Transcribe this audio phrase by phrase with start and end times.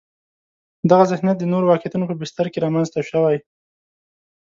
[0.89, 3.37] دغه ذهنیت د نورو واقعیتونو په بستر کې رامنځته شوی.